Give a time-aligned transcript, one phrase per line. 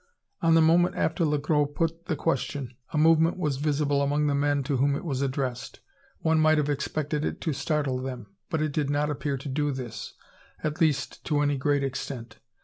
[0.41, 4.25] On the moment after Le Gros had put the question, a movement was visible among
[4.25, 5.79] the men to whom it was addressed.
[6.21, 9.69] One might have expected it to startle them; but it did not appear to do
[9.71, 10.15] this,
[10.63, 12.39] at least, to any great extent.